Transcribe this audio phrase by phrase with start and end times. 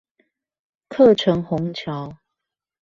[0.89, 2.15] 客城虹橋